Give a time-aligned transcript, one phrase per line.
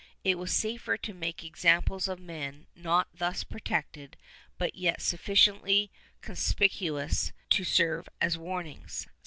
[0.23, 4.17] It was safer to make examples of men not thus protected
[4.57, 5.91] but yet sufficiently
[6.23, 9.05] conspic uous to serve as warnings.